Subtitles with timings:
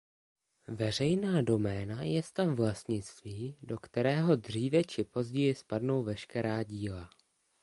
[0.67, 7.09] Veřejná doména je stav vlastnictví, do kterého dříve či později spadnou veškerá díla.